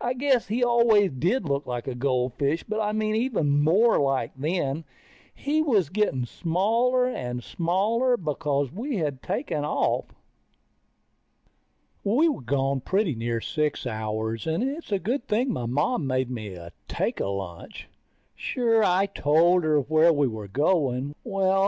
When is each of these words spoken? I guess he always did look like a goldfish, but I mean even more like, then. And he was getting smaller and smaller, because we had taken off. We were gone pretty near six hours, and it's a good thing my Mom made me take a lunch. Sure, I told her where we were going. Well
I 0.00 0.14
guess 0.14 0.48
he 0.48 0.64
always 0.64 1.12
did 1.12 1.44
look 1.44 1.66
like 1.66 1.86
a 1.86 1.94
goldfish, 1.94 2.64
but 2.64 2.80
I 2.80 2.90
mean 2.90 3.14
even 3.14 3.62
more 3.62 3.96
like, 4.00 4.32
then. 4.36 4.58
And 4.68 4.84
he 5.34 5.62
was 5.62 5.88
getting 5.88 6.26
smaller 6.26 7.06
and 7.06 7.44
smaller, 7.44 8.16
because 8.16 8.72
we 8.72 8.96
had 8.96 9.22
taken 9.22 9.64
off. 9.64 10.06
We 12.02 12.28
were 12.28 12.42
gone 12.42 12.80
pretty 12.80 13.14
near 13.14 13.40
six 13.40 13.86
hours, 13.86 14.48
and 14.48 14.64
it's 14.64 14.90
a 14.90 14.98
good 14.98 15.28
thing 15.28 15.52
my 15.52 15.66
Mom 15.66 16.08
made 16.08 16.28
me 16.28 16.58
take 16.88 17.20
a 17.20 17.28
lunch. 17.28 17.86
Sure, 18.34 18.82
I 18.82 19.06
told 19.06 19.62
her 19.62 19.78
where 19.78 20.12
we 20.12 20.26
were 20.26 20.48
going. 20.48 21.14
Well 21.22 21.60